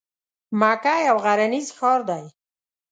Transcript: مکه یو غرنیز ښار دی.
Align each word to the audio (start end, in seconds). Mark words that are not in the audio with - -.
مکه 0.59 0.95
یو 1.07 1.17
غرنیز 1.25 1.67
ښار 1.77 2.01
دی. 2.09 2.25